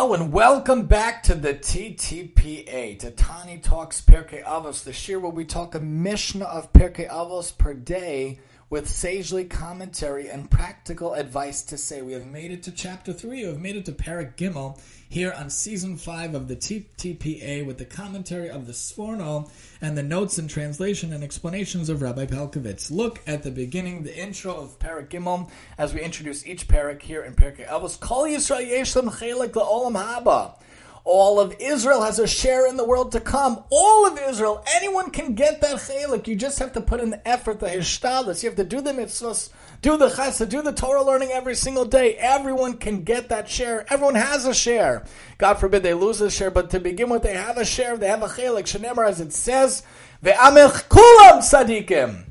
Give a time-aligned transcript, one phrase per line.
[0.00, 5.30] Hello and welcome back to the TTPA, to Tani Talks Pirkei Avos, the shir where
[5.30, 8.38] we talk a Mishnah of Pirkei Avos per day
[8.70, 12.02] with sagely commentary and practical advice to say.
[12.02, 15.32] We have made it to chapter 3, we have made it to Parak Gimel here
[15.32, 20.38] on season 5 of the TTPA with the commentary of the Sforno and the notes
[20.38, 22.92] and translation and explanations of Rabbi Pelcovitz.
[22.92, 27.24] Look at the beginning, the intro of Parak Gimel, as we introduce each parak here
[27.24, 27.98] in Pirkei Avos.
[27.98, 30.54] Kol Yisrael Yeshem Chelek La'olam Haba.
[31.04, 33.64] All of Israel has a share in the world to come.
[33.70, 36.26] All of Israel, anyone can get that chelik.
[36.26, 38.42] You just have to put in the effort, the hishtadlis.
[38.42, 41.86] You have to do the mitzvahs, do the chesed, do the Torah learning every single
[41.86, 42.14] day.
[42.16, 43.86] Everyone can get that share.
[43.90, 45.04] Everyone has a share.
[45.38, 47.96] God forbid they lose a share, but to begin with, they have a share.
[47.96, 48.64] They have a chelik.
[48.64, 49.82] Shenemar, as it says,
[50.22, 52.24] ve'amech kulam sadikim.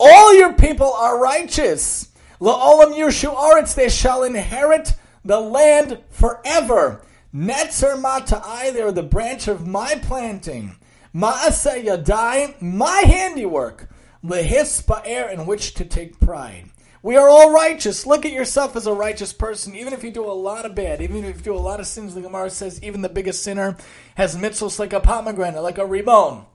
[0.00, 2.08] All your people are righteous.
[2.40, 7.02] La'olam yushu aretz, they shall inherit the land forever.
[7.34, 10.76] Netzer Matai, they are the branch of my planting.
[11.12, 13.90] Ma'aseh yadai, my handiwork.
[14.24, 16.70] Lehis ba'er, in which to take pride.
[17.02, 18.06] We are all righteous.
[18.06, 21.02] Look at yourself as a righteous person, even if you do a lot of bad,
[21.02, 22.14] even if you do a lot of sins.
[22.14, 23.76] The Gemara says even the biggest sinner
[24.14, 26.46] has mitzvahs like a pomegranate, like a rimon.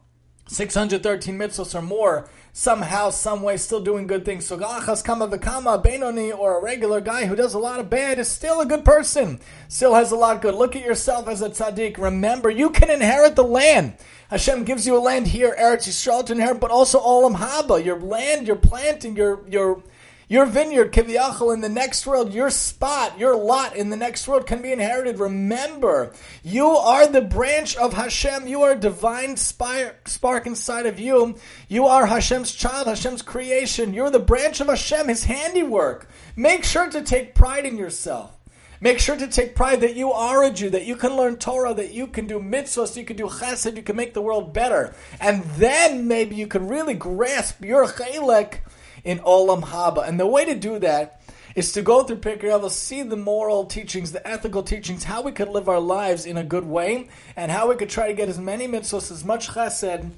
[0.50, 4.48] 613 mitzvahs or more, somehow, some way, still doing good things.
[4.48, 8.18] So Galachas Kama Vikama, Benoni, or a regular guy who does a lot of bad
[8.18, 9.40] is still a good person.
[9.68, 10.56] Still has a lot of good.
[10.56, 12.00] Look at yourself as a tzaddik.
[12.00, 13.94] Remember, you can inherit the land.
[14.32, 18.00] Hashem gives you a land here, Eretz Yisrael to inherit, but also Olam Haba, your
[18.00, 19.84] land, your planting, your your
[20.30, 24.46] your vineyard, Kiviyachal, in the next world, your spot, your lot in the next world
[24.46, 25.20] can be inherited.
[25.20, 26.14] Remember,
[26.44, 28.48] you are the branch of Hashem.
[28.48, 31.36] You are a divine spark inside of you.
[31.68, 33.94] You are Hashem's child, Hashem's creation.
[33.96, 36.08] You're the branch of Hashem, His handiwork.
[36.36, 38.36] Make sure to take pride in yourself.
[38.82, 41.74] Make sure to take pride that you are a Jew, that you can learn Torah,
[41.74, 44.94] that you can do mitzvahs, you can do chesed, you can make the world better.
[45.20, 48.60] And then maybe you can really grasp your chelek
[49.04, 50.08] in Olam Haba.
[50.08, 51.22] And the way to do that
[51.56, 55.32] is to go through Pirkei Avos, see the moral teachings, the ethical teachings, how we
[55.32, 58.30] could live our lives in a good way, and how we could try to get
[58.30, 60.12] as many mitzvahs, as much chesed,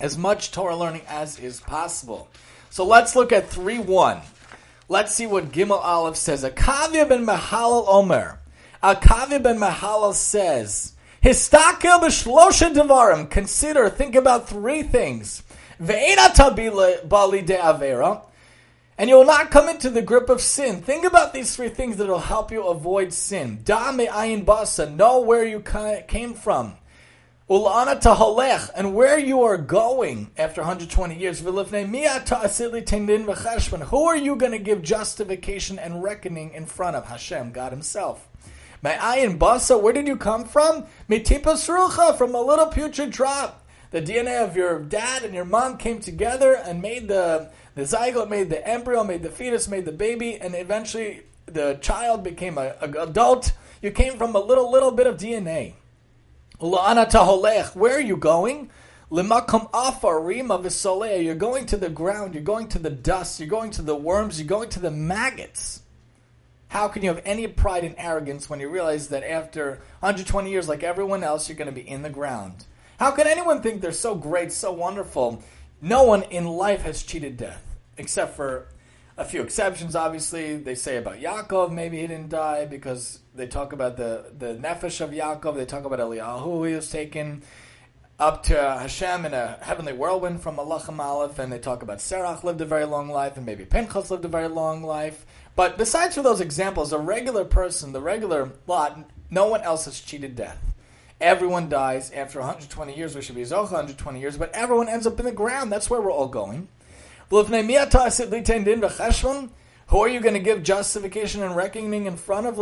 [0.00, 2.28] as much Torah learning as is possible.
[2.70, 4.20] So let's look at 3 1.
[4.88, 6.44] Let's see what Gimel Aleph says.
[6.44, 8.40] Akavia ben Mahalal Omer.
[8.82, 10.92] Akavia ben Mahalal says,
[11.22, 13.30] Histakel b'shlosha devarim.
[13.30, 15.42] Consider, think about three things.
[18.96, 20.80] And you will not come into the grip of sin.
[20.82, 23.60] Think about these three things that will help you avoid sin.
[23.64, 26.74] Da me ayin basa, know where you came from.
[27.50, 31.40] Ulana taholech, and where you are going after 120 years.
[31.40, 31.58] Who
[34.04, 38.28] are you going to give justification and reckoning in front of Hashem, God Himself?
[38.80, 40.86] My ayin basa, where did you come from?
[41.10, 43.63] Mitipas rucha, from a little putrid drop
[43.94, 48.28] the DNA of your dad and your mom came together and made the the zygote,
[48.28, 52.72] made the embryo, made the fetus, made the baby, and eventually the child became an
[52.82, 53.52] adult.
[53.80, 55.74] You came from a little little bit of DNA.
[56.58, 58.70] Where are you going?
[59.12, 62.34] Limakum afarim of You're going to the ground.
[62.34, 63.38] You're going to the dust.
[63.38, 64.40] You're going to the worms.
[64.40, 65.82] You're going to the maggots.
[66.66, 70.68] How can you have any pride and arrogance when you realize that after 120 years,
[70.68, 72.64] like everyone else, you're going to be in the ground?
[72.98, 75.42] How can anyone think they're so great, so wonderful?
[75.80, 78.68] No one in life has cheated death, except for
[79.16, 79.96] a few exceptions.
[79.96, 84.54] Obviously, they say about Yaakov, maybe he didn't die because they talk about the the
[84.54, 85.56] nefesh of Yaakov.
[85.56, 87.42] They talk about Eliyahu, he was taken
[88.18, 92.44] up to Hashem in a heavenly whirlwind from Malachim Aleph, and they talk about Serach
[92.44, 95.26] lived a very long life, and maybe Pinchas lived a very long life.
[95.56, 100.00] But besides for those examples, a regular person, the regular lot, no one else has
[100.00, 100.73] cheated death.
[101.20, 103.14] Everyone dies after 120 years.
[103.14, 105.70] We should be Zocha 120 years, but everyone ends up in the ground.
[105.70, 106.68] That's where we're all going.
[109.88, 112.56] Who are you going to give justification and reckoning in front of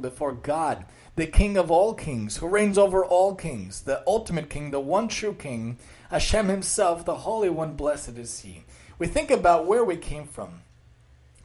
[0.00, 0.84] before God,
[1.14, 5.08] the King of all kings, who reigns over all kings, the ultimate King, the one
[5.08, 5.78] true King,
[6.10, 8.64] Hashem Himself, the Holy One, blessed is He.
[8.98, 10.62] We think about where we came from.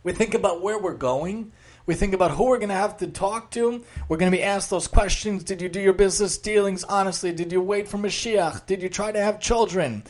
[0.04, 1.52] We think about where we're going.
[1.86, 3.84] We think about who we're going to have to talk to.
[4.08, 5.44] We're going to be asked those questions.
[5.44, 7.32] Did you do your business dealings honestly?
[7.32, 8.66] Did you wait for Mashiach?
[8.66, 10.04] Did you try to have children?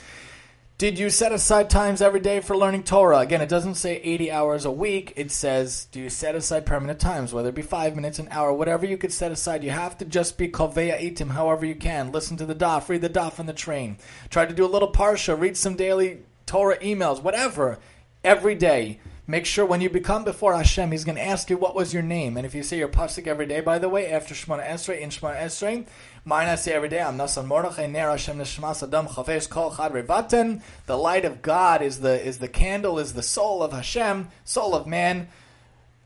[0.82, 3.20] Did you set aside times every day for learning Torah?
[3.20, 5.14] Again, it doesn't say 80 hours a week.
[5.16, 8.52] It says, do you set aside permanent times, whether it be five minutes, an hour,
[8.52, 9.64] whatever you could set aside.
[9.64, 12.12] You have to just be koveya itim, however you can.
[12.12, 13.98] Listen to the daf, read the daf on the train.
[14.32, 17.78] Try to do a little parsha, read some daily Torah emails, whatever.
[18.24, 19.00] every day.
[19.28, 22.02] Make sure when you become before Hashem, He's going to ask you what was your
[22.04, 22.38] name.
[22.38, 25.10] And if you say your pasuk every day, by the way, after Shemona Esrei, in
[25.10, 25.86] Shemona Esrei,
[26.26, 29.94] mine I say every day, I'm Nasan Mordechai, Ner Hashem Neshmas Adam Chafes Kol Chad
[29.94, 30.62] Revaten.
[30.88, 34.74] The light of God is the is the candle, is the soul of Hashem, soul
[34.74, 35.30] of man.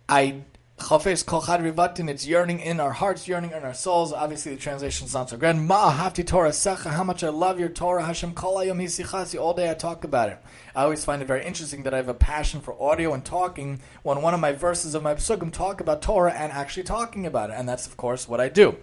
[0.09, 0.41] I
[0.77, 4.11] Chafes kol chad rivatin, it's yearning in our hearts, yearning in our souls.
[4.11, 5.37] Obviously, the translation is not so.
[5.37, 8.05] Ma hafti Torah secha, how much I love your Torah.
[8.05, 10.37] Hashem kol ayom hisichasi, all day I talk about it.
[10.75, 13.79] I always find it very interesting that I have a passion for audio and talking
[14.03, 17.51] when one of my verses of my psukim talk about Torah and actually talking about
[17.51, 17.53] it.
[17.57, 18.75] And that's, of course, what I do.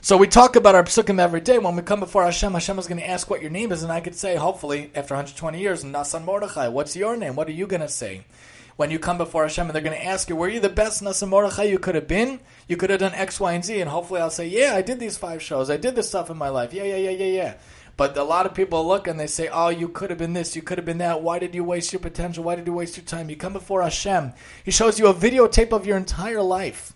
[0.00, 1.58] So we talk about our psukim every day.
[1.58, 3.90] When we come before Hashem, Hashem is going to ask what your name is, and
[3.90, 7.34] I could say, hopefully, after 120 years, Nasan Mordechai, what's your name?
[7.34, 8.22] What are you going to say?
[8.76, 11.02] When you come before Hashem and they're going to ask you, were you the best
[11.02, 12.40] Nasa Mordechai you could have been?
[12.68, 14.98] You could have done X, Y, and Z, and hopefully I'll say, yeah, I did
[14.98, 15.70] these five shows.
[15.70, 16.72] I did this stuff in my life.
[16.72, 17.54] Yeah, yeah, yeah, yeah, yeah.
[17.96, 20.56] But a lot of people look and they say, oh, you could have been this,
[20.56, 21.22] you could have been that.
[21.22, 22.44] Why did you waste your potential?
[22.44, 23.28] Why did you waste your time?
[23.28, 24.32] You come before Hashem.
[24.64, 26.94] He shows you a videotape of your entire life.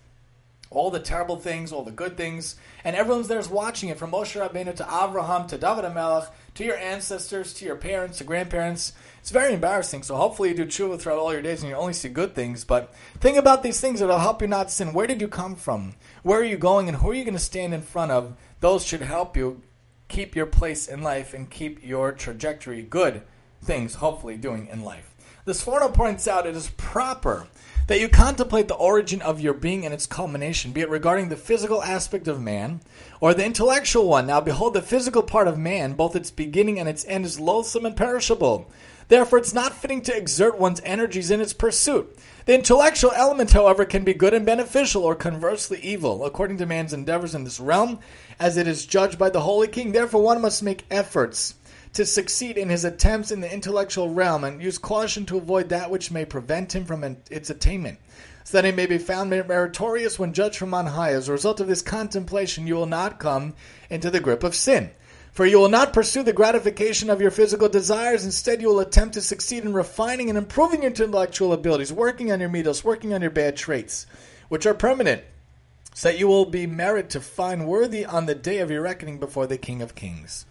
[0.70, 4.10] All the terrible things, all the good things, and everyone's there is watching it from
[4.10, 8.92] Moshe Rabbeinu to Avraham to David HaMelech to your ancestors, to your parents, to grandparents.
[9.20, 10.02] It's very embarrassing.
[10.02, 12.64] So hopefully you do tshuva throughout all your days and you only see good things.
[12.64, 14.92] But think about these things that'll help you not sin.
[14.92, 15.94] Where did you come from?
[16.22, 16.88] Where are you going?
[16.88, 18.36] And who are you going to stand in front of?
[18.60, 19.62] Those should help you
[20.08, 23.22] keep your place in life and keep your trajectory good
[23.62, 25.14] things, hopefully, doing in life.
[25.44, 27.46] The Sforno points out it is proper
[27.86, 31.36] that you contemplate the origin of your being and its culmination, be it regarding the
[31.36, 32.80] physical aspect of man
[33.20, 34.26] or the intellectual one.
[34.26, 37.86] Now, behold, the physical part of man, both its beginning and its end, is loathsome
[37.86, 38.68] and perishable.
[39.08, 42.18] Therefore, it's not fitting to exert one's energies in its pursuit.
[42.46, 46.92] The intellectual element, however, can be good and beneficial, or conversely evil, according to man's
[46.92, 48.00] endeavors in this realm,
[48.40, 49.92] as it is judged by the Holy King.
[49.92, 51.54] Therefore, one must make efforts
[51.96, 55.90] to succeed in his attempts in the intellectual realm and use caution to avoid that
[55.90, 57.98] which may prevent him from its attainment,
[58.44, 61.12] so that he may be found meritorious when judged from on high.
[61.12, 63.54] As a result of this contemplation, you will not come
[63.88, 64.90] into the grip of sin.
[65.32, 68.26] For you will not pursue the gratification of your physical desires.
[68.26, 72.40] Instead, you will attempt to succeed in refining and improving your intellectual abilities, working on
[72.40, 74.06] your middos, working on your bad traits,
[74.48, 75.22] which are permanent,
[75.94, 79.18] so that you will be merit to find worthy on the day of your reckoning
[79.18, 80.44] before the King of Kings.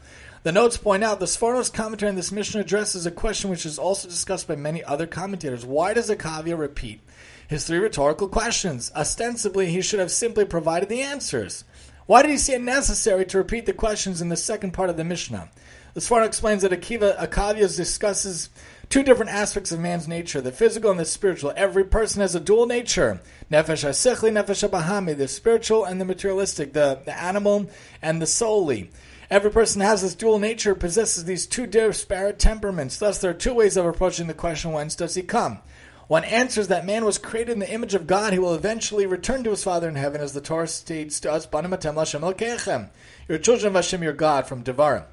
[0.45, 3.79] The notes point out the Sforno's commentary on this Mishnah addresses a question which is
[3.79, 5.65] also discussed by many other commentators.
[5.65, 7.01] Why does Akavia repeat
[7.47, 8.91] his three rhetorical questions?
[8.95, 11.63] Ostensibly, he should have simply provided the answers.
[12.05, 14.97] Why did he see it necessary to repeat the questions in the second part of
[14.97, 15.49] the Mishnah?
[15.95, 18.51] The Sforno explains that Akiva Akavia discusses
[18.87, 21.53] two different aspects of man's nature, the physical and the spiritual.
[21.55, 23.19] Every person has a dual nature.
[23.51, 27.67] Nefesh HaSichli, Nefesh HaBahami, the spiritual and the materialistic, the, the animal
[28.03, 28.89] and the souly.
[29.29, 32.97] Every person has this dual nature, possesses these two disparate temperaments.
[32.97, 35.59] Thus, there are two ways of approaching the question whence does he come?
[36.07, 38.31] One answers that man was created in the image of God.
[38.31, 41.47] He will eventually return to his Father in heaven, as the Torah states to us,
[41.51, 45.05] You're children of Hashem, your God, from Devarim.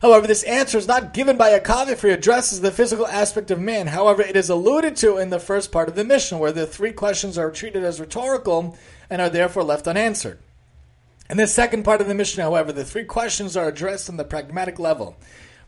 [0.00, 3.60] However, this answer is not given by Akavia, for he addresses the physical aspect of
[3.60, 3.88] man.
[3.88, 6.92] However, it is alluded to in the first part of the Mishnah, where the three
[6.92, 8.78] questions are treated as rhetorical
[9.10, 10.38] and are therefore left unanswered.
[11.30, 14.24] In the second part of the Mishnah, however, the three questions are addressed on the
[14.24, 15.16] pragmatic level.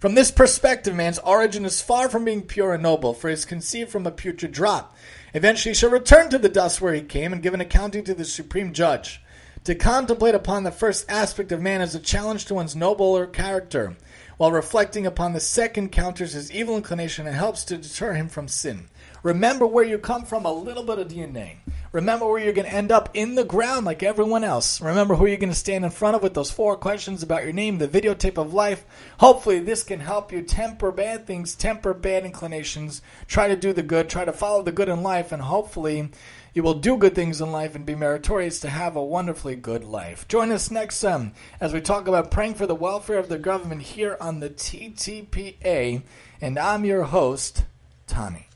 [0.00, 3.44] From this perspective, man's origin is far from being pure and noble, for he is
[3.44, 4.96] conceived from a putrid drop.
[5.34, 8.12] Eventually, he shall return to the dust where he came and give an accounting to
[8.12, 9.22] the supreme judge.
[9.62, 13.96] To contemplate upon the first aspect of man is a challenge to one's nobler character,
[14.38, 18.48] while reflecting upon the second counters his evil inclination and helps to deter him from
[18.48, 18.88] sin.
[19.22, 21.56] Remember where you come from, a little bit of DNA.
[21.92, 24.80] Remember where you're going to end up in the ground like everyone else.
[24.80, 27.52] Remember who you're going to stand in front of with those four questions about your
[27.52, 28.84] name, the videotape of life.
[29.18, 33.82] Hopefully, this can help you temper bad things, temper bad inclinations, try to do the
[33.82, 36.08] good, try to follow the good in life, and hopefully,
[36.54, 39.84] you will do good things in life and be meritorious to have a wonderfully good
[39.84, 40.26] life.
[40.28, 43.82] Join us next time as we talk about praying for the welfare of the government
[43.82, 46.02] here on the TTPA.
[46.40, 47.64] And I'm your host,
[48.06, 48.48] Tani.